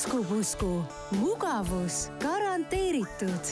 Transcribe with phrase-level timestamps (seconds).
[0.00, 0.82] usku-usku,
[1.18, 3.44] mugavus garanteeritud.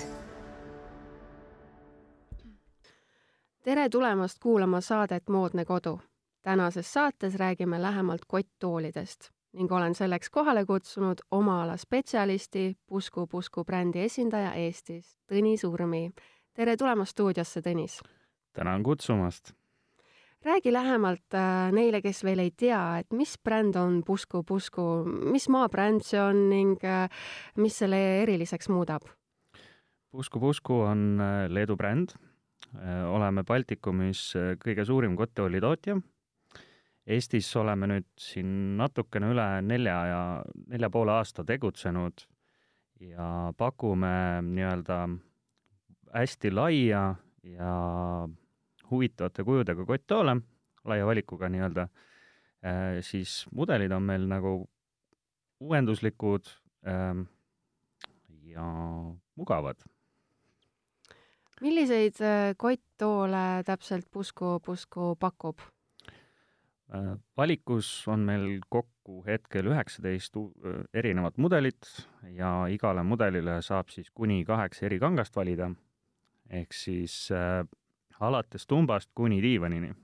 [3.65, 6.01] tere tulemast kuulama saadet Moodne kodu.
[6.43, 13.65] tänases saates räägime lähemalt kotttoolidest ning olen selleks kohale kutsunud oma ala spetsialisti, Pusku Pusku
[13.65, 16.11] brändi esindaja Eestis, Tõnis Urmi.
[16.55, 18.01] tere tulemast stuudiosse, Tõnis!
[18.53, 19.58] tänan kutsumast!
[20.45, 25.49] Räägi lähemalt äh, neile, kes veel ei tea, et mis bränd on Pusku Pusku, mis
[25.51, 27.09] maa bränd see on ning äh,
[27.59, 29.09] mis selle eriliseks muudab?
[30.13, 32.15] Pusku Pusku on äh, Leedu bränd,
[33.09, 35.95] oleme Baltikumis kõige suurim kottetooli tootja.
[37.09, 40.19] Eestis oleme nüüd siin natukene üle nelja ja
[40.69, 42.27] nelja poole aasta tegutsenud
[43.01, 44.99] ja pakume nii-öelda
[46.13, 47.07] hästi laia
[47.57, 47.73] ja
[48.91, 50.37] huvitavate kujudega kotttoole,
[50.89, 51.89] laia valikuga nii-öelda,
[52.65, 54.53] äh, siis mudelid on meil nagu
[55.61, 56.51] uuenduslikud
[56.87, 57.27] ähm,
[58.47, 58.67] ja
[59.37, 59.83] mugavad.
[61.61, 65.59] milliseid äh, kotttoole täpselt Pusku, Pusku pakub?
[66.95, 70.39] Äh, valikus on meil kokku hetkel üheksateist
[70.95, 75.71] erinevat mudelit ja igale mudelile saab siis kuni kaheksa eri kangast valida,
[76.51, 77.27] ehk siis
[78.21, 79.95] alates tumbast kuni diivanini.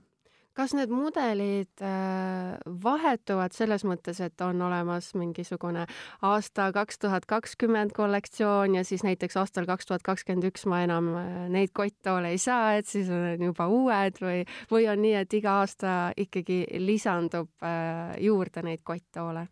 [0.55, 5.81] kas need mudelid äh, vahetuvad selles mõttes, et on olemas mingisugune
[6.23, 11.11] aasta kaks tuhat kakskümmend kollektsioon ja siis näiteks aastal kaks tuhat kakskümmend üks ma enam
[11.19, 15.35] äh, neid kotttoole ei saa, et siis on juba uued või, või on nii, et
[15.41, 19.47] iga aasta ikkagi lisandub äh, juurde neid kotttoole?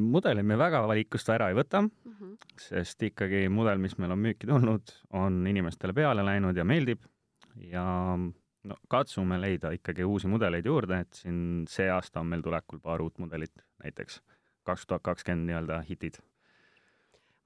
[0.00, 2.36] mudeli me väga valikust ära ei võta mm, -hmm.
[2.56, 7.04] sest ikkagi mudel, mis meil on müüki tulnud, on inimestele peale läinud ja meeldib
[7.60, 7.84] ja
[8.64, 13.02] no katsume leida ikkagi uusi mudeleid juurde, et siin see aasta on meil tulekul paar
[13.02, 14.20] uut mudelit, näiteks
[14.68, 16.18] kaks tuhat kakskümmend nii-öelda hitid.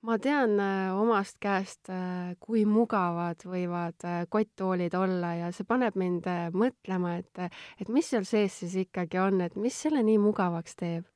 [0.02, 5.94] ma tean äh, omast käest, äh, kui mugavad võivad äh, kotttoolid olla ja see paneb
[5.94, 6.27] mind
[6.58, 11.06] mõtlema, et, et mis seal sees siis ikkagi on, et mis selle nii mugavaks teeb?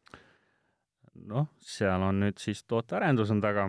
[1.27, 3.67] noh, seal on nüüd siis tootearendus on taga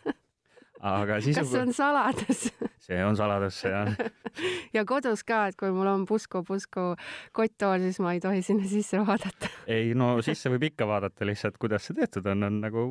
[0.96, 1.38] aga sisu...
[1.40, 2.48] kas see on saladus
[2.86, 3.92] see on saladus, see on
[4.76, 6.88] ja kodus ka, et kui mul on Pusku-Pusku
[7.36, 11.58] kotttool, siis ma ei tohi sinna sisse vaadata ei no sisse võib ikka vaadata, lihtsalt
[11.62, 12.88] kuidas see tehtud on, on nagu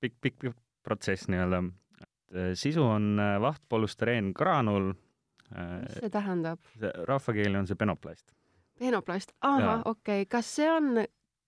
[0.00, 1.62] pikk, pikk, pikk protsess nii-öelda.
[2.34, 4.92] Eh, sisu on eh, vahtpolüstireen graanul.
[5.46, 6.58] Mis see tähendab?
[7.06, 8.32] rahvakeeli on see penoplast.
[8.78, 11.04] penoplast, ahah, okei okay., kas see on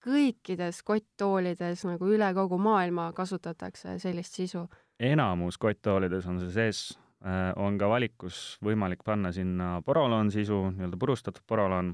[0.06, 4.69] kõikides kotttoolides nagu üle kogu maailma kasutatakse sellist sisu?
[5.03, 7.07] enamus kotttoolides on see sees, äh,
[7.56, 11.91] on ka valikus võimalik panna sinna poroloon sisu, nii-öelda purustatud poroloon,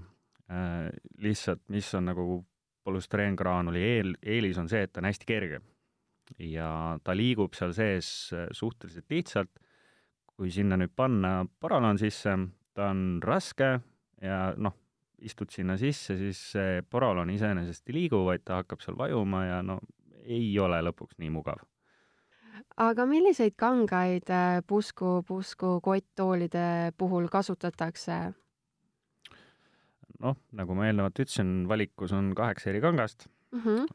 [0.53, 0.91] äh,
[1.25, 2.27] lihtsalt mis on nagu
[2.85, 5.61] polüstyreengraanuli eel, eelis on see, et ta on hästi kerge.
[6.41, 9.51] ja ta liigub seal sees äh, suhteliselt lihtsalt,
[10.37, 12.37] kui sinna nüüd panna poroloon sisse,
[12.75, 13.79] ta on raske
[14.21, 14.77] ja noh,
[15.25, 19.63] istud sinna sisse, siis see poroloon iseenesest ei liigu, vaid ta hakkab seal vajuma ja
[19.63, 19.79] no
[20.25, 21.61] ei ole lõpuks nii mugav
[22.77, 28.19] aga milliseid kangaid äh, pusku, pusku kotttoolide puhul kasutatakse?
[30.25, 33.61] noh, nagu ma eelnevalt ütlesin, valikus on kaheksa eri kangast mm.
[33.61, 33.87] -hmm.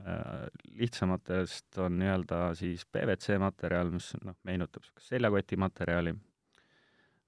[0.80, 6.16] lihtsamatest on nii-öelda siis PVC materjal, mis noh, meenutab niisugust seljakoti materjali.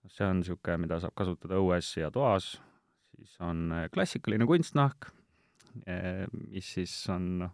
[0.07, 2.61] see on niisugune, mida saab kasutada õues ja toas,
[3.15, 5.11] siis on äh, klassikaline kunstnahk,
[6.51, 7.51] mis siis on noh,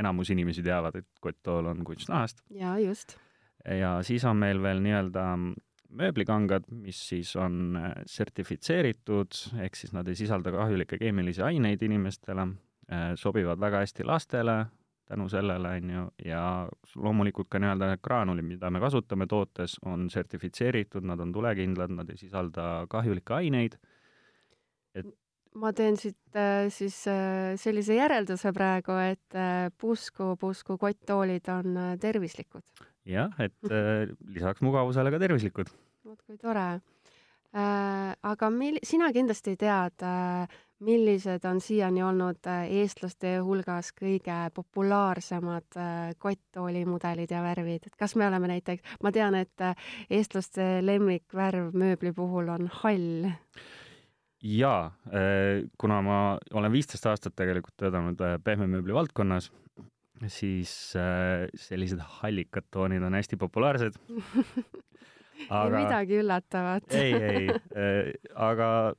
[0.00, 2.44] enamus inimesi teavad, et kotttool on kunstnahast.
[2.56, 3.16] jaa, just.
[3.78, 5.26] ja siis on meil veel nii-öelda
[6.00, 12.46] mööblikangad, mis siis on äh, sertifitseeritud, ehk siis nad ei sisalda kahjulikke keemilisi aineid inimestele,
[12.90, 14.60] äh, sobivad väga hästi lastele
[15.10, 16.42] tänu sellele, on ju, ja
[16.94, 22.20] loomulikult ka nii-öelda graanulid, mida me kasutame tootes, on sertifitseeritud, nad on tulekindlad, nad ei
[22.20, 23.74] sisalda kahjulikke aineid,
[24.94, 25.08] et
[25.58, 31.82] ma teen siit äh, siis äh, sellise järelduse praegu, et äh, Pusku, Pusku kotttoolid on
[32.00, 32.62] tervislikud.
[33.08, 33.74] jah, et
[34.36, 35.70] lisaks mugavusele ka tervislikud.
[36.06, 36.80] vot kui tore
[37.50, 40.04] aga mil-, sina kindlasti tead
[40.86, 45.80] millised on siiani olnud eestlaste hulgas kõige populaarsemad
[46.22, 49.66] kotttoolimudelid ja värvid, et kas me oleme näiteks, ma tean, et
[50.06, 53.34] eestlaste lemmikvärv mööbli puhul on hall
[54.42, 56.18] jaa, äh, kuna ma
[56.56, 59.50] olen viisteist aastat tegelikult töötanud äh, pehmemööbli valdkonnas,
[60.32, 63.98] siis äh, sellised hallikad toonid on hästi populaarsed.
[65.48, 65.64] Aga....
[65.64, 66.92] ei midagi üllatavat.
[67.00, 68.92] Ei, ei, aga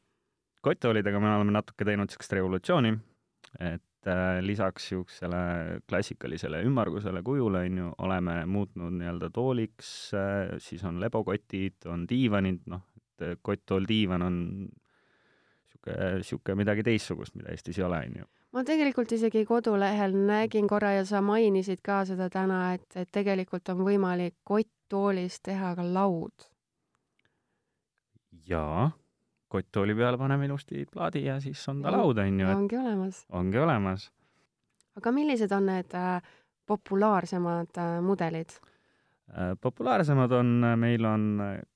[0.66, 2.96] kotttoolidega me oleme natuke teinud niisugust revolutsiooni,
[3.62, 4.10] et
[4.42, 5.44] lisaks niisugusele
[5.86, 9.92] klassikalisele ümmargusele kujule, on ju, oleme muutnud nii-öelda tooliks,
[10.66, 14.42] siis on lebokotid, on diivanid, noh, et kotttool, diivan on
[15.86, 20.68] niisugune, niisugune midagi teistsugust, mida Eestis ei ole, on ju ma tegelikult isegi kodulehel nägin
[20.68, 25.86] korra ja sa mainisid ka seda täna, et, et tegelikult on võimalik kotttoolist teha ka
[25.88, 26.48] laud.
[28.48, 28.90] jaa,
[29.48, 32.48] kotttooli peale paneme ilusti plaadi ja siis on ta laud, on ju.
[32.48, 33.26] ongi olemas.
[33.30, 34.12] ongi olemas.
[34.98, 36.20] aga millised on need äh,
[36.68, 38.60] populaarsemad äh, mudelid?
[39.62, 41.26] Populaarsemad on, meil on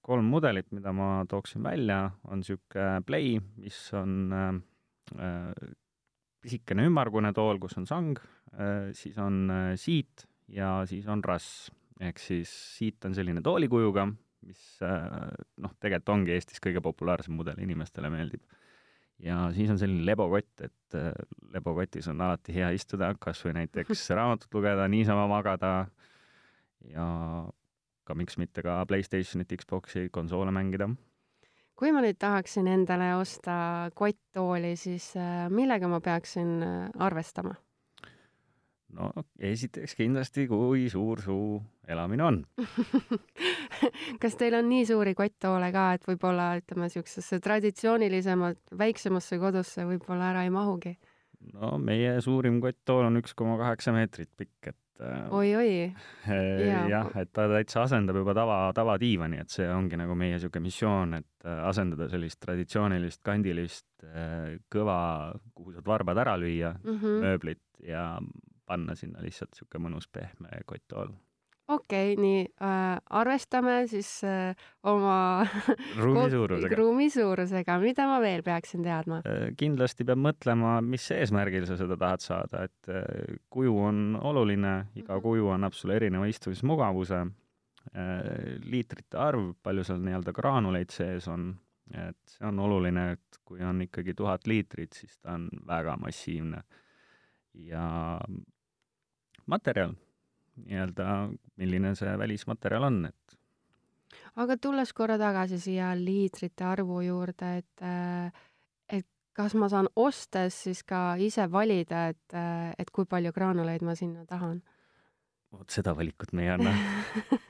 [0.03, 4.53] kolm mudelit, mida ma tooksin välja, on niisugune Play, mis on äh,
[5.15, 5.75] äh
[6.45, 8.13] pisikene ümmargune tool, kus on sang,
[8.53, 11.71] äh, siis on äh, siit ja siis on rass.
[11.95, 14.03] ehk siis siit on selline toolikujuga,
[14.43, 15.31] mis äh,
[15.63, 18.43] noh, tegelikult ongi Eestis kõige populaarsem mudel, inimestele meeldib.
[19.23, 20.97] ja siis on selline lebokott, et
[21.55, 25.87] lebokotis on alati hea istuda, kas või näiteks raamatut lugeda, niisama magada
[26.91, 27.07] ja
[28.05, 30.89] ka miks mitte ka Playstationit, Xboxi, konsoole mängida
[31.75, 37.55] kui ma nüüd tahaksin endale osta kotttooli, siis äh, millega ma peaksin äh, arvestama?
[38.95, 39.09] no
[39.43, 41.37] esiteks kindlasti, kui suur su
[41.91, 42.37] elamine on
[44.23, 50.31] kas teil on nii suuri kotttoole ka, et võib-olla ütleme niisugusesse traditsioonilisemalt väiksemasse kodusse võib-olla
[50.31, 50.95] ära ei mahugi?
[51.53, 54.79] No meie suurim kotttool on üks koma kaheksa meetrit pikk, et
[55.35, 55.91] oi-oi.
[56.29, 60.65] Äh, jah, et ta täitsa asendab juba tava, tavadiivani, et see ongi nagu meie niisugune
[60.69, 64.97] missioon, et äh, asendada sellist traditsioonilist kandilist äh, kõva,
[65.57, 67.21] kuhu saad varbad ära lüüa mm, -hmm.
[67.27, 68.07] mööblit ja
[68.65, 71.11] panna sinna lihtsalt niisugune mõnus pehme kotttool
[71.67, 75.45] okei okay,, nii äh, arvestame siis äh, oma
[76.03, 76.77] ruumi suurusega.
[76.77, 79.47] ruumi suurusega, mida ma veel peaksin teadma äh,?
[79.57, 85.15] kindlasti peab mõtlema, mis eesmärgil sa seda tahad saada, et äh, kuju on oluline, iga
[85.15, 85.25] mhm.
[85.25, 88.23] kuju annab sulle erineva istumismugavuse äh,,
[88.69, 91.53] liitrite arv, palju seal nii-öelda graanuleid sees on,
[91.93, 96.63] et see on oluline, et kui on ikkagi tuhat liitrit, siis ta on väga massiivne.
[97.55, 98.19] ja
[99.47, 99.93] materjal
[100.63, 101.07] nii-öelda,
[101.59, 103.37] milline see välismaterjal on, et
[104.41, 107.85] aga tulles korra tagasi siia liitrite arvu juurde, et
[108.99, 112.37] et kas ma saan ostes siis ka ise valida, et,
[112.79, 114.61] et kui palju graanuleid ma sinna tahan?
[115.55, 116.73] vot seda valikut me ei anna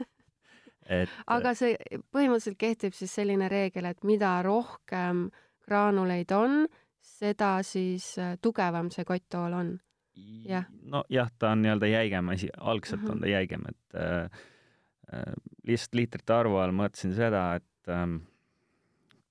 [1.00, 1.78] et aga see
[2.14, 5.30] põhimõtteliselt kehtib siis selline reegel, et mida rohkem
[5.66, 6.66] graanuleid on,
[7.02, 9.74] seda siis tugevam see kotttool on
[10.92, 13.12] nojah, ta on nii-öelda jäigem asi, algselt mm -hmm.
[13.12, 14.24] on ta jäigem, et äh,
[15.14, 15.34] äh,
[15.68, 18.18] lihtsalt liitrite arvu all mõtlesin seda, et ähm,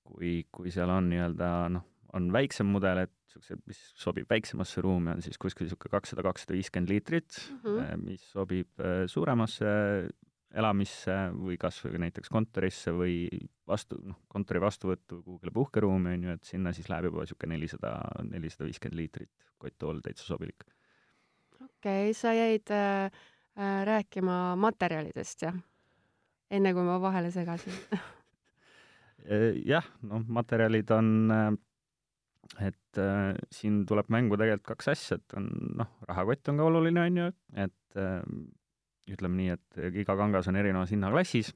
[0.03, 5.11] kui, kui seal on nii-öelda noh, on väiksem mudel, et niisugused, mis sobib väiksemasse ruumi,
[5.11, 8.05] on siis kuskil niisugune kakssada, kakssada viiskümmend liitrit mm, -hmm.
[8.05, 9.65] mis sobib äh, suuremasse
[10.55, 13.27] elamisse või kas või näiteks kontorisse või
[13.67, 17.91] vastu, noh, kontori vastuvõttu kuhugile puhkeruumi, on ju, et sinna siis läheb juba niisugune nelisada,
[18.23, 20.63] nelisada viiskümmend liitrit kotttool täitsa sobilik
[21.85, 23.05] okei okay,, sa jäid äh,
[23.57, 25.55] äh, rääkima materjalidest, jah?
[26.51, 27.73] enne kui ma vahele segasin
[29.29, 31.51] äh, jah, noh, materjalid on äh,
[32.69, 35.49] et äh, siin tuleb mängu tegelikult kaks asja, et on
[35.81, 37.27] noh, rahakott on ka oluline, on ju,
[37.65, 38.23] et äh,
[39.11, 41.53] ütleme nii, et iga kangas on erinevas hinnaklassis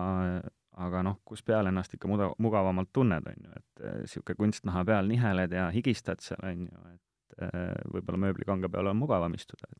[0.00, 0.40] äh,,
[0.80, 5.12] aga noh, kus peal ennast ikka muda-, mugavamalt tunned, on ju, et niisugune kunstnaha peal
[5.12, 7.09] niheled ja higistad seal, on ju, et
[7.40, 9.70] võib-olla mööblikanga peal on mugavam istuda,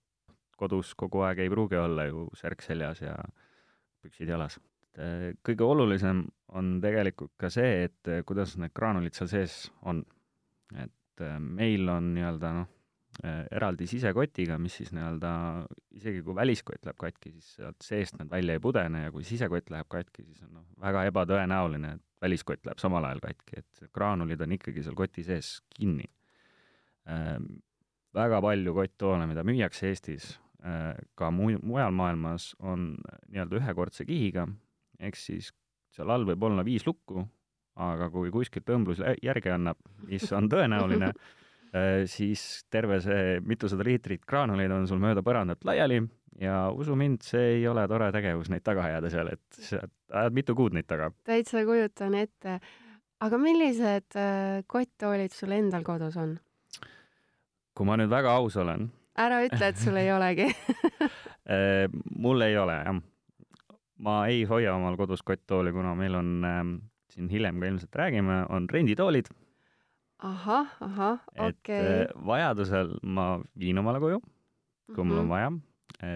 [0.61, 3.17] kodus kogu aeg ei pruugi olla ju särk seljas ja
[4.05, 4.59] püksid jalas.
[4.99, 6.25] Äh, kõige olulisem
[6.57, 10.05] on tegelikult ka see, et äh, kuidas need graanulid seal sees on.
[10.79, 12.69] et meil on nii-öelda noh,
[13.53, 15.33] eraldi sisekotiga, mis siis nii-öelda,
[15.99, 19.69] isegi kui väliskott läheb katki, siis sealt seest need välja ei pudene ja kui sisekott
[19.75, 24.41] läheb katki, siis on noh, väga ebatõenäoline, et väliskott läheb samal ajal katki, et graanulid
[24.47, 26.07] on ikkagi seal koti sees kinni
[28.17, 30.33] väga palju kotttoole, mida müüakse Eestis,
[30.65, 32.95] äh, ka mu-, mujal maailmas, on
[33.31, 34.47] nii-öelda ühekordse kihiga,
[35.01, 35.53] ehk siis
[35.95, 37.25] seal all võib olla viis lukku,
[37.81, 39.79] aga kui kuskilt õmblus järgi annab,
[40.09, 46.03] mis on tõenäoline, äh, siis terve see mitusada liitrit graanuleid on sul mööda põrandat laiali
[46.41, 50.35] ja usu mind, see ei ole tore tegevus neid taga ajada seal, et sa ajad
[50.37, 51.13] mitu kuud neid taga.
[51.27, 52.61] täitsa kujutan ette.
[53.21, 54.17] aga millised
[54.67, 56.39] kotttoolid sul endal kodus on?
[57.81, 58.91] Kui ma nüüd väga aus olen.
[59.17, 60.51] ära ütle, et sul ei olegi
[61.49, 61.89] äh,
[62.21, 62.99] mul ei ole, jah.
[64.05, 66.61] ma ei hoia omal kodus kotttooli, kuna meil on äh,
[67.13, 69.31] siin hiljem ka ilmselt räägime, on renditoolid.
[70.21, 74.21] ahah, ahah, okei äh, vajadusel ma viin omale koju,
[74.95, 75.33] kui mul on Mhm.
[75.33, 75.51] vaja,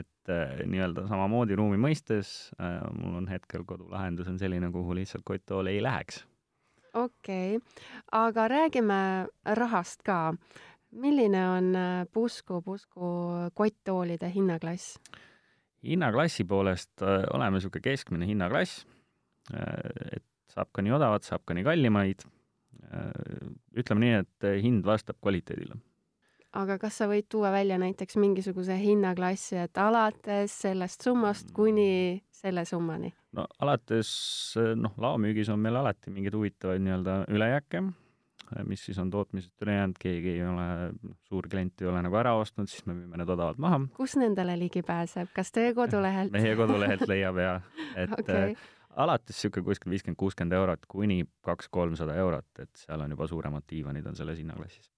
[0.01, 5.25] et äh, nii-öelda samamoodi ruumi mõistes äh, mul on hetkel kodulahendus on selline, kuhu lihtsalt
[5.25, 6.25] kotttool ei läheks.
[6.95, 7.59] okei,
[8.13, 10.35] aga räägime rahast ka.
[10.95, 13.13] Milline on äh, Pusku, Pusku
[13.55, 14.99] kotttoolide hinnaklass?
[15.85, 18.85] hinnaklassi poolest äh, oleme niisugune keskmine hinnaklass,
[19.53, 22.25] et saab ka nii odavat, saab ka nii kallimaid.
[23.77, 25.77] ütleme nii, et hind vastab kvaliteedile.
[26.55, 32.65] aga kas sa võid tuua välja näiteks mingisuguse hinnaklassi, et alates sellest summast kuni selle
[32.65, 33.13] summani?
[33.33, 34.09] no alates
[34.77, 37.83] noh, laomüügis on meil alati mingeid huvitavaid nii-öelda ülejääke,
[38.69, 40.69] mis siis on tootmisest üle jäänud, keegi ei ole,
[41.29, 43.81] suur klient ei ole nagu ära ostnud, siis me müüme need odavalt maha.
[43.97, 46.33] kus nendele ligi pääseb, kas teie kodulehelt?
[46.35, 47.55] meie kodulehelt leiab ja,
[48.05, 48.55] et okay.
[48.55, 48.57] okei,
[49.05, 54.07] alates niisugune kuskil viiskümmend, kuuskümmend eurot kuni kaks-kolmsada eurot, et seal on juba suuremad diivanid
[54.07, 54.91] on selles hinnaklassis.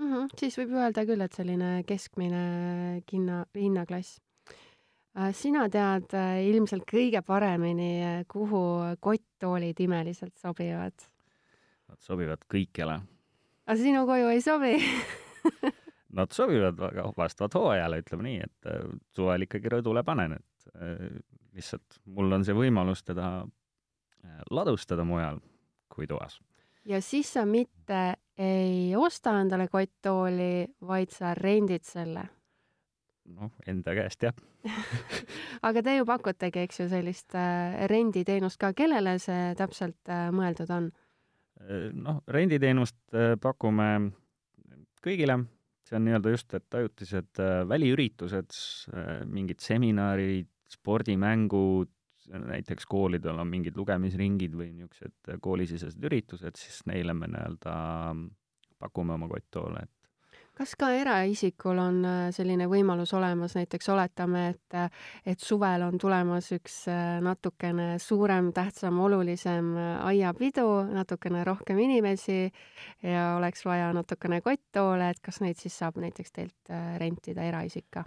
[0.00, 2.42] Mhm, siis võib öelda küll, et selline keskmine
[3.12, 4.20] hinna, hinnaklass.
[5.34, 8.62] sina tead äh, ilmselt kõige paremini, kuhu
[9.00, 10.94] kotttoolid imeliselt sobivad.
[11.90, 13.00] Nad sobivad kõikjale.
[13.66, 14.76] aga sinu koju ei sobi?
[16.18, 21.18] Nad sobivad väga vastavalt hooajale, ütleme nii, et äh, suvel ikkagi rõdule panen, et äh,
[21.54, 25.38] lihtsalt mul on see võimalus teda äh, ladustada mujal
[25.90, 26.40] kui toas.
[26.86, 32.26] ja siis sa mitte ei osta endale kotttooli, vaid sa rendid selle.
[33.34, 34.34] noh, enda käest jah.
[35.66, 37.38] aga te ju pakutegi, eks ju, sellist
[37.86, 40.90] renditeenust ka, kellele see täpselt mõeldud on?
[41.92, 43.90] noh, renditeenust äh, pakume
[45.04, 45.38] kõigile,
[45.86, 48.58] see on nii-öelda just, et ajutised äh, väliüritused,
[49.30, 51.90] mingid seminarid, spordimängud,
[52.30, 57.74] näiteks koolidel on mingid lugemisringid või niisugused koolisisesed üritused, siis neile me nii-öelda
[58.80, 59.99] pakume oma kotttoole, et
[60.60, 64.76] kas ka eraisikul on äh, selline võimalus olemas, näiteks oletame, et,
[65.32, 72.42] et suvel on tulemas üks äh, natukene suurem, tähtsam, olulisem äh, aiapidu, natukene rohkem inimesi
[73.06, 77.88] ja oleks vaja natukene kotttoole, et kas neid siis saab näiteks teilt äh, rentida eraisik
[77.96, 78.04] ka?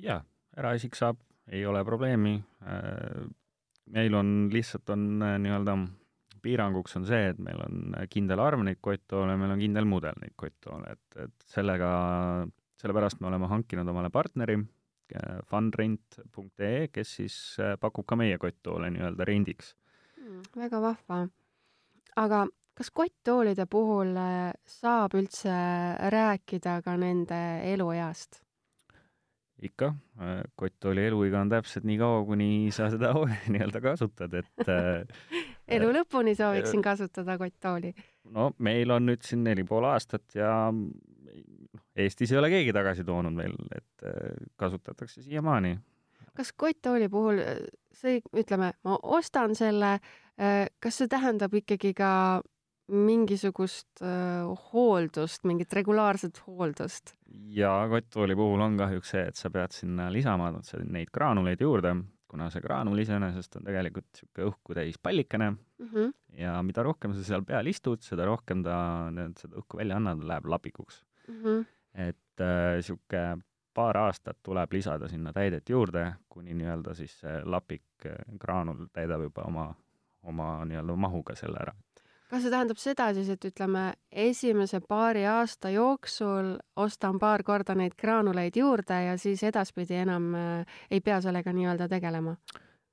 [0.00, 0.22] jaa,
[0.56, 1.20] eraisik saab,
[1.52, 2.38] ei ole probleemi.
[3.90, 5.76] meil on lihtsalt on äh, nii-öelda
[6.42, 10.34] piiranguks on see, et meil on kindel arv neid kotttoole, meil on kindel mudel neid
[10.38, 11.90] kotttoole, et, et sellega,
[12.80, 18.92] sellepärast me oleme hankinud omale partneri äh, fundrent.ee, kes siis äh, pakub ka meie kotttoole
[18.94, 19.74] nii-öelda rendiks.
[20.20, 21.22] Mm, väga vahva.
[22.20, 22.44] aga
[22.76, 25.56] kas kotttoolide puhul äh, saab üldse
[26.12, 27.42] rääkida ka nende
[27.72, 28.42] elueast?
[29.60, 29.90] ikka,
[30.56, 33.12] kotttooli eluiga on täpselt nii kaua, kuni sa seda
[33.52, 34.70] nii-öelda kasutad, et
[35.76, 37.92] elu lõpuni sooviksin kasutada kotttooli.
[38.34, 40.52] no meil on nüüd siin neli pool aastat ja
[42.00, 45.76] Eestis ei ole keegi tagasi toonud veel, et äh, kasutatakse siiamaani.
[46.36, 47.58] kas kotttooli puhul äh,
[47.92, 49.98] see, ütleme, ma ostan selle,
[50.80, 52.12] kas see tähendab ikkagi ka
[52.90, 57.14] mingisugust äh, hooldust, mingit regulaarset hooldust?
[57.54, 60.50] ja kotttooli puhul on kahjuks see, et sa pead sinna lisama
[60.86, 61.94] neid graanuleid juurde,
[62.30, 66.12] kuna see graanul iseenesest on tegelikult niisugune õhku täis pallikene Mm -hmm.
[66.36, 70.20] ja mida rohkem sa seal peal istud, seda rohkem ta need, seda õhku välja annab,
[70.28, 71.04] läheb lapikuks.
[71.28, 71.64] Mm -hmm.
[71.94, 72.42] et
[72.76, 73.38] niisugune äh,
[73.74, 78.06] paar aastat tuleb lisada sinna täidet juurde, kuni nii-öelda siis see lapik,
[78.40, 79.74] graanul täidab juba oma,
[80.22, 81.72] oma nii-öelda mahuga selle ära.
[82.30, 87.96] Kas see tähendab seda siis, et ütleme, esimese paari aasta jooksul ostan paar korda neid
[87.98, 92.36] graanuleid juurde ja siis edaspidi enam äh, ei pea sellega nii-öelda tegelema?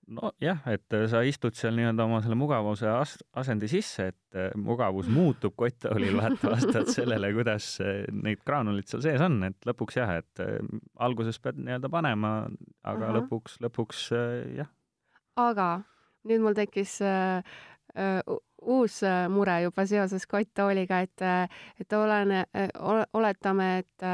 [0.08, 5.10] nojah, et sa istud seal nii-öelda oma selle mugavuse as-, asendi sisse, et äh, mugavus
[5.12, 10.15] muutub kotttoolil vaata vastavalt sellele, kuidas äh, neid graanulid seal sees on, et lõpuks jah,
[10.22, 10.58] et äh,
[11.03, 12.34] alguses pead nii-öelda panema,
[12.84, 13.10] aga.
[13.10, 13.13] Aha.
[13.20, 14.72] lõpuks, lõpuks äh, jah,
[15.38, 15.70] aga
[16.27, 17.44] nüüd mul tekkis äh,
[17.96, 18.22] äh,
[18.61, 21.23] uus äh, mure juba seoses kotttooliga, et,
[21.79, 22.33] et olen,
[23.17, 24.07] oletame, et,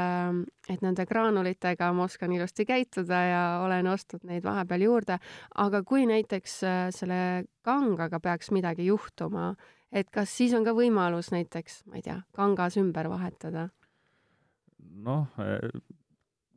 [0.70, 5.20] et nende graanulitega ma oskan ilusti käituda ja olen ostnud neid vahepeal juurde,
[5.64, 7.22] aga kui näiteks äh, selle
[7.64, 9.54] kangaga peaks midagi juhtuma,
[9.92, 13.70] et kas siis on ka võimalus näiteks, ma ei tea, kangas ümber vahetada?
[15.04, 15.28] noh,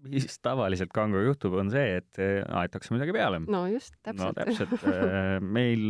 [0.04, 3.40] mis tavaliselt kanguga juhtub, on see, et äh, aetakse midagi peale.
[3.50, 4.74] no just, no täpselt.
[4.74, 5.84] täpselt, meil,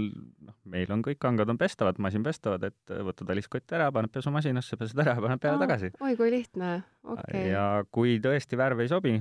[0.47, 4.79] noh, meil on kõik kangad on pestavad, masinpestavad, et äh, võtad väliskotti ära, paned pesumasinasse,
[4.81, 5.93] pesed ära paned peale tagasi.
[6.01, 6.73] oi kui lihtne,
[7.05, 7.47] okei okay..
[7.53, 9.17] ja kui tõesti värv ei sobi,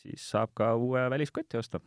[0.00, 1.82] siis saab ka uue väliskoti osta.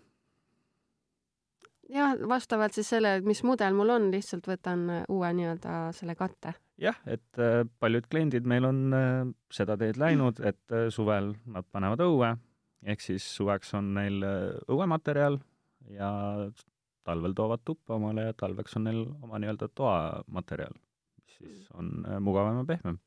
[1.89, 6.55] Jah, vastavalt siis sellele, mis mudel mul on, lihtsalt võtan äh, uue nii-öelda selle katte.
[6.81, 12.03] jah, et äh, paljud kliendid meil on äh, seda teed läinud, et suvel nad panevad
[12.05, 12.35] õue,
[12.83, 14.23] ehk siis suveks on neil
[14.67, 15.39] õuematerjal
[15.91, 16.11] ja
[17.03, 20.75] talvel toovad tuppa omale ja talveks on neil oma nii-öelda toamaterjal,
[21.23, 22.99] mis siis on äh, mugavam ja pehmem.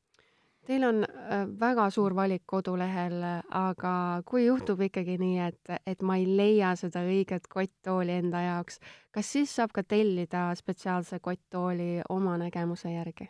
[0.67, 3.21] Teil on äh, väga suur valik kodulehel,
[3.55, 3.93] aga
[4.27, 8.81] kui juhtub ikkagi nii, et, et ma ei leia seda õiget kotttooli enda jaoks,
[9.15, 13.29] kas siis saab ka tellida spetsiaalse kotttooli oma nägemuse järgi?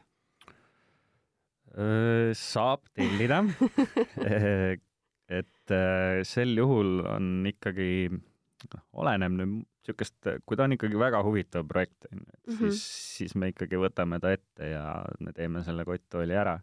[1.78, 3.44] Öö, saab tellida
[5.28, 8.10] et äh, sel juhul on ikkagi,
[8.74, 9.52] noh, oleneb nüüd
[9.88, 12.70] niisugust, kui ta on ikkagi väga huvitav projekt, on ju, et Mhm.
[12.74, 12.82] siis,
[13.18, 16.58] siis me ikkagi võtame ta ette ja me teeme selle kotttooli ära.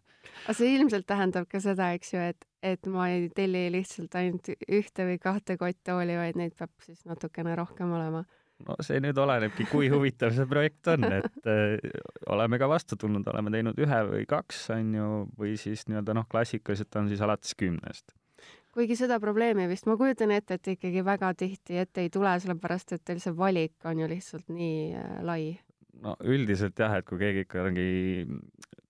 [0.45, 4.49] aga see ilmselt tähendab ka seda, eks ju, et, et ma ei telli lihtsalt ainult
[4.69, 8.25] ühte või kahte kotttooli, vaid neid peab siis natukene rohkem olema.
[8.67, 11.79] no see nüüd olenebki, kui huvitav see projekt on, et äh,
[12.27, 15.09] oleme ka vastu tulnud, oleme teinud ühe või kaks, on ju,
[15.39, 18.13] või siis nii-öelda noh, klassikaliselt on siis alates kümnest.
[18.75, 22.95] Kuigi seda probleemi vist, ma kujutan ette, et ikkagi väga tihti ette ei tule, sellepärast
[22.97, 25.55] et teil see valik on ju lihtsalt nii äh, lai.
[26.03, 27.87] no üldiselt jah, et kui keegi ikkagi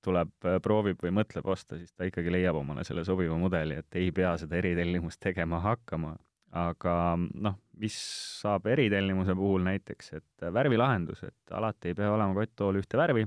[0.06, 4.00] tuleb, äh, proovib või mõtleb osta, siis ta ikkagi leiab omale selle sobiva mudeli, et
[4.01, 6.15] ei pea seda eritellimust tegema hakkama.
[6.56, 7.96] aga noh, mis
[8.39, 13.25] saab eritellimuse puhul näiteks, et värvilahendus, et alati ei pea olema kotttool ühte värvi.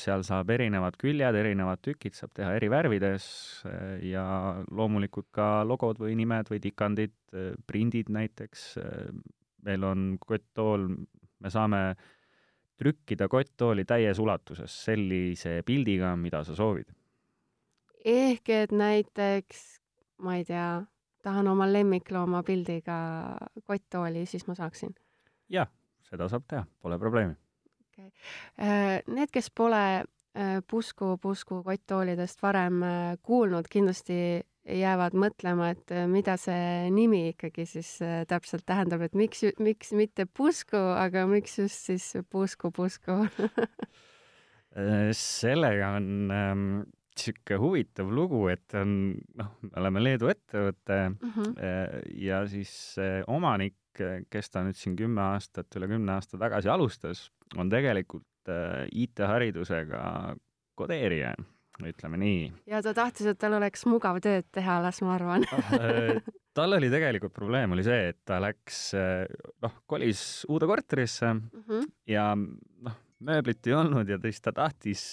[0.00, 3.26] Seal saab erinevad küljed, erinevad tükid saab teha eri värvides
[3.68, 4.24] äh, ja
[4.70, 7.14] loomulikult ka logod või nimed või tikandid,
[7.66, 8.74] prindid näiteks.
[9.64, 10.88] meil on kotttool,
[11.40, 11.94] me saame
[12.82, 16.88] trükkida kotttooli täies ulatuses sellise pildiga, mida sa soovid.
[18.04, 19.80] ehk et näiteks,
[20.18, 20.82] ma ei tea,
[21.22, 22.98] tahan oma lemmiklooma pildiga
[23.64, 24.94] kotttooli, siis ma saaksin.
[25.48, 25.70] jah,
[26.02, 27.41] seda saab teha, pole probleemi.
[27.98, 29.82] Äh, Need, kes pole
[30.34, 34.16] äh, Pusku, Pusku kotttoolidest varem äh, kuulnud, kindlasti
[34.62, 37.96] jäävad mõtlema, et mida see nimi ikkagi siis
[38.30, 43.24] täpselt tähendab, et miks, miks mitte Pusku, aga miks just siis Pusku, Pusku.
[45.18, 46.86] Sellega on
[47.18, 51.32] sihuke huvitav lugu, et on, noh, me oleme Leedu ettevõte mm.
[51.36, 52.02] -hmm.
[52.24, 52.96] ja siis
[53.26, 53.78] omanik,
[54.32, 58.24] kes ta nüüd siin kümme aastat, üle kümne aasta tagasi alustas, on tegelikult
[58.92, 60.02] IT-haridusega
[60.74, 61.34] kodeerija,
[61.82, 62.52] ütleme nii.
[62.66, 65.44] ja ta tahtis, et tal oleks mugav tööd teha, las ma arvan
[66.56, 68.80] tal oli tegelikult probleem oli see, et ta läks,
[69.64, 71.88] noh, kolis uude korterisse mm -hmm.
[72.06, 75.04] ja noh, mööblit ei olnud ja siis ta tahtis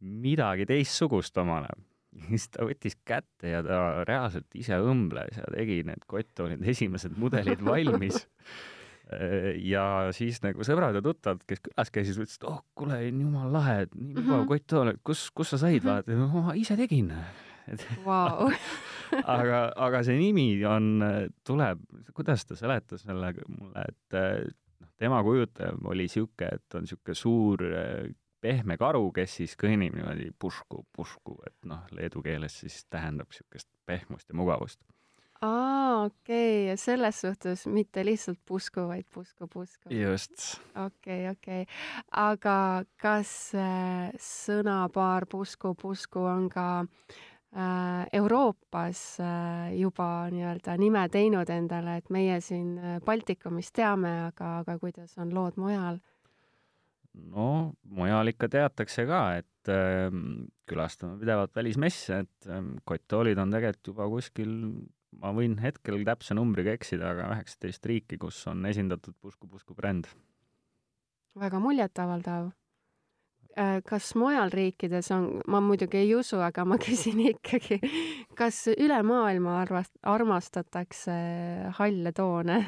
[0.00, 1.68] midagi teistsugust omale.
[2.28, 7.60] siis ta võttis kätte ja ta reaalselt ise õmbles ja tegi need kotttoolid, esimesed mudelid
[7.64, 8.22] valmis
[9.72, 9.82] ja
[10.16, 14.16] siis nagu sõbrad ja tuttavad, kes külas käisid, ütlesid, oh kuule, jumala lahe, et nii
[14.16, 14.48] mugav Mhm.
[14.50, 17.12] kotttool, et kus, kus sa said, vaata, ma ise tegin.
[18.06, 18.50] wow.
[19.22, 21.00] aga, aga see nimi on,
[21.46, 21.82] tuleb,
[22.14, 24.18] kuidas ta seletas selle mulle, et
[24.80, 27.62] noh, tema kujutaja oli sihuke, et on sihuke suur
[28.46, 33.68] pehme karu, kes siis kõnnib niimoodi pušku, pušku, et noh, leedu keeles siis tähendab siukest
[33.86, 34.80] pehmust ja mugavust
[35.40, 39.94] aa, okei okay., selles suhtes mitte lihtsalt pusku, vaid pusku, pusku.
[39.94, 40.60] just.
[40.74, 41.76] okei okay,, okei okay..
[42.10, 51.50] aga kas äh, sõnapaar pusku, pusku on ka äh, Euroopas äh, juba nii-öelda nime teinud
[51.52, 56.00] endale, et meie siin äh, Baltikumis teame, aga, aga kuidas on lood mujal?
[57.16, 57.72] no
[58.26, 60.10] mujal ikka teatakse ka, et äh,
[60.66, 64.52] külastame pidevalt välismesse, et äh, kotttoolid on tegelikult juba kuskil
[65.20, 70.06] ma võin hetkel täpse numbriga eksida, aga üheksateist riiki, kus on esindatud Pusku Pusku bränd.
[71.36, 72.50] väga muljetavaldav.
[73.88, 77.80] kas mujal riikides on, ma muidugi ei usu, aga ma küsin ikkagi,
[78.36, 81.16] kas üle maailma arvast-, armastatakse
[81.78, 82.64] halle toone?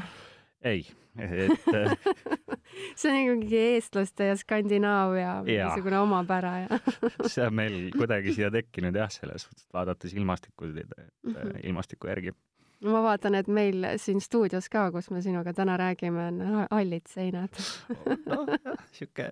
[0.62, 0.86] ei,
[1.18, 1.66] et
[3.00, 6.80] see on ikkagi eestlaste ja Skandinaavia mingisugune omapära ja
[7.32, 10.84] see on meil kuidagi siia tekkinud jah, selles suhtes, vaadates ilmastikku mm,
[11.32, 11.60] -hmm.
[11.62, 12.32] ilmastiku järgi.
[12.84, 17.62] ma vaatan, et meil siin stuudios ka, kus me sinuga täna räägime, on hallid seinad
[18.30, 18.46] noh,
[18.92, 19.30] sihuke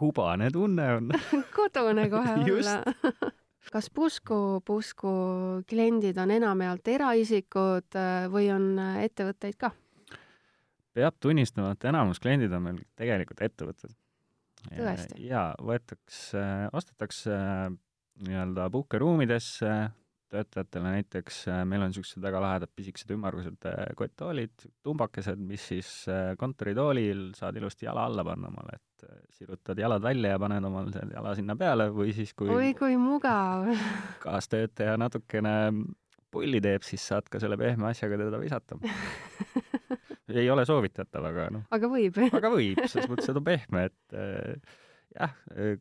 [0.00, 1.10] hubane tunne on
[1.56, 2.82] kodune kohe olla
[3.72, 5.08] kas Pusku, Pusku
[5.68, 9.70] kliendid on enamjaolt eraisikud äh, või on ettevõtteid ka?
[10.94, 13.96] Peab tunnistama, et enamus kliendid on meil tegelikult ettevõtted.
[14.70, 15.26] tõesti?
[15.26, 17.36] jaa, võetakse, ostetakse
[18.24, 19.74] nii-öelda puhkeruumidesse,
[20.34, 25.90] töötajatele näiteks, meil on niisugused väga lahedad pisikesed ümmargused kotttoolid, tumbakesed, mis siis
[26.40, 31.14] kontoritoolil saad ilusti jala alla panna omale, et sirutad jalad välja ja paned omal selle
[31.14, 33.68] jala sinna peale või siis kui oi kui mugav
[34.24, 35.54] kaastöötaja natukene
[36.34, 38.78] pulli teeb, siis saad ka selle pehme asjaga teda visata
[40.32, 41.66] ei ole soovitatav, aga noh.
[41.74, 44.76] aga võib aga võib, selles mõttes, et on pehme, et äh,
[45.14, 45.34] jah,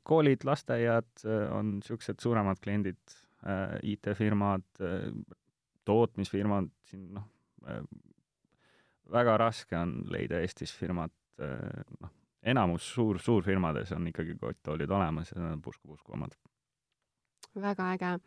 [0.08, 3.02] koolid, lasteaiad äh, on niisugused suuremad kliendid
[3.46, 5.08] äh,, IT-firmad äh,,
[5.88, 7.30] tootmisfirmad, siin noh
[7.70, 7.84] äh,,
[9.14, 12.14] väga raske on leida Eestis firmat äh,, noh,
[12.54, 16.36] enamus suur, suurfirmades on ikkagi kotttoolid olemas ja need on pusku-pusku omad.
[17.56, 18.18] väga äge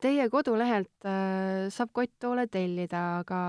[0.00, 3.40] teie kodulehelt äh, saab kotttoole tellida, aga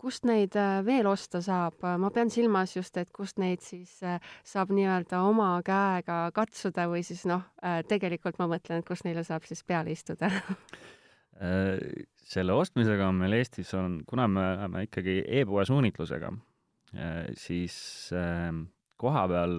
[0.00, 1.78] kust neid äh, veel osta saab?
[1.82, 7.24] ma pean silmas just, et kust neid siis saab nii-öelda oma käega katsuda või siis
[7.30, 7.44] noh,
[7.88, 10.30] tegelikult ma mõtlen, et kus neile saab siis peale istuda
[12.32, 16.28] selle ostmisega on meil Eestis on, kuna me oleme ikkagi e-poe suunitlusega,
[17.40, 17.74] siis
[19.00, 19.56] koha peal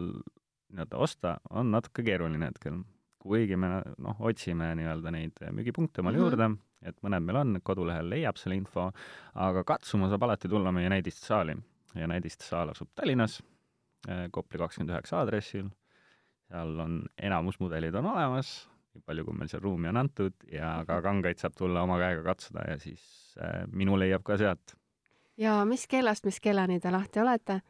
[0.73, 2.79] nii-öelda osta on natuke keeruline hetkel
[3.23, 3.69] kuigi me
[4.03, 6.25] noh, otsime nii-öelda neid müügipunkte omale mm -hmm.
[6.25, 6.49] juurde,
[6.89, 8.89] et mõned meil on, kodulehel leiab selle info,
[9.47, 11.55] aga katsuma saab alati tulla meie näidistesaali
[11.95, 13.39] ja näidistesaal asub Tallinnas,
[14.07, 15.69] eh, Kopli kakskümmend üheksa aadressil,
[16.49, 18.53] seal on enamus mudelid on olemas,
[18.93, 22.23] nii palju, kui meil seal ruumi on antud ja ka kangaid saab tulla oma käega
[22.23, 23.03] katsuda ja siis
[23.39, 24.75] äh, minu leiab ka sealt.
[25.37, 27.61] ja mis kellast, mis kellani te lahti olete?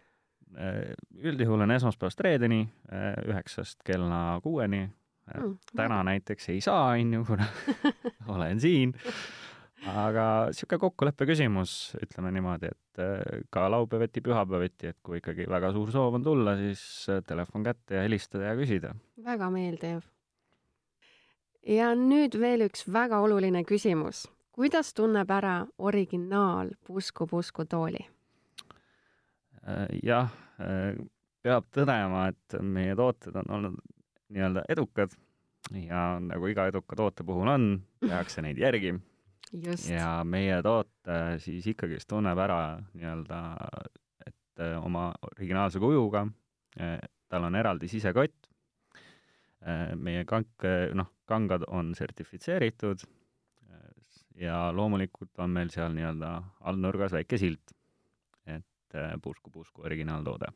[0.57, 0.93] Eh,
[1.29, 2.67] üldjuhul on esmaspäevast reedeni
[3.27, 4.89] üheksast kella kuueni
[5.27, 5.57] mm.
[5.75, 7.45] täna näiteks ei saa, on ju, kuna
[8.35, 8.93] olen siin.
[9.87, 15.73] aga niisugune kokkuleppe küsimus, ütleme niimoodi, et äh, ka laupäeviti, pühapäeviti, et kui ikkagi väga
[15.75, 18.93] suur soov on tulla, siis äh, telefon kätte ja helistada ja küsida.
[19.23, 20.05] väga meeldiv.
[21.67, 24.27] ja nüüd veel üks väga oluline küsimus.
[24.51, 28.07] kuidas tunneb ära originaal Pusku Pusku tooli?
[29.67, 30.31] Äh, jah,
[31.43, 33.83] peab tõdema, et meie tooted on olnud
[34.33, 35.15] nii-öelda edukad.
[35.71, 37.67] Ja nagu iga eduka toote puhul on,
[38.03, 38.93] tehakse neid järgi.
[39.89, 43.41] ja meie toote siis ikkagist tunneb ära nii-öelda,
[44.27, 46.25] et äh, oma originaalse kujuga,
[46.79, 46.97] äh,
[47.29, 48.49] tal on eraldi sisekott,
[49.63, 53.05] äh, meie kank, noh, kangad on sertifitseeritud.
[54.33, 56.29] Ja loomulikult on meil seal nii-öelda
[56.65, 57.75] allnurgas väike silt,
[58.49, 60.49] et Puusku-Puusku originaaltoode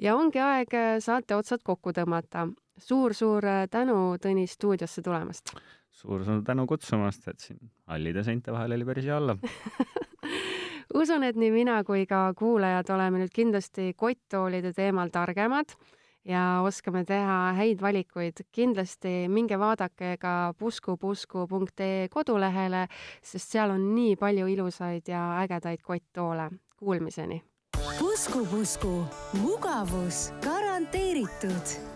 [0.00, 2.46] ja ongi aeg äh, saate otsad kokku tõmmata
[2.78, 3.14] suur,.
[3.14, 5.62] suur-suur äh, tänu, Tõnis, stuudiosse tulemast suur,!
[6.02, 9.36] suur-suur tänu kutsumast, et siin hallide seinte vahel oli päris hea olla
[11.02, 15.76] usun, et nii mina kui ka kuulajad oleme nüüd kindlasti kotttoolide teemal targemad
[16.28, 18.44] ja oskame teha häid valikuid.
[18.52, 22.86] kindlasti minge vaadake ka puskupusku.ee kodulehele,
[23.22, 26.50] sest seal on nii palju ilusaid ja ägedaid kotttoole.
[26.82, 27.42] Kuulmiseni
[27.98, 31.91] Pusku Pusku, mugavus garanteeritud